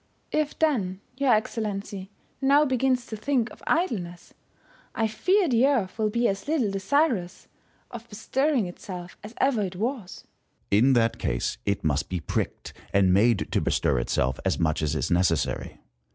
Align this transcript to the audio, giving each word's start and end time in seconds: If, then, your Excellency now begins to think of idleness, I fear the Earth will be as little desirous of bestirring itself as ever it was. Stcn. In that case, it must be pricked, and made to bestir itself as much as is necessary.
If, 0.31 0.57
then, 0.57 0.99
your 1.15 1.31
Excellency 1.31 2.09
now 2.41 2.65
begins 2.65 3.05
to 3.05 3.15
think 3.15 3.51
of 3.51 3.61
idleness, 3.67 4.33
I 4.95 5.07
fear 5.07 5.47
the 5.47 5.67
Earth 5.67 5.99
will 5.99 6.09
be 6.09 6.27
as 6.27 6.47
little 6.47 6.71
desirous 6.71 7.47
of 7.91 8.09
bestirring 8.09 8.65
itself 8.65 9.15
as 9.23 9.35
ever 9.39 9.61
it 9.61 9.75
was. 9.75 10.25
Stcn. 10.71 10.77
In 10.79 10.93
that 10.93 11.19
case, 11.19 11.59
it 11.67 11.83
must 11.83 12.09
be 12.09 12.19
pricked, 12.19 12.73
and 12.91 13.13
made 13.13 13.51
to 13.51 13.61
bestir 13.61 13.99
itself 13.99 14.39
as 14.43 14.57
much 14.57 14.81
as 14.81 14.95
is 14.95 15.11
necessary. 15.11 15.79